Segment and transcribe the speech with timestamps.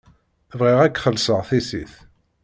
[0.59, 1.93] Bɣiɣ ad k-xellṣeɣ tissit.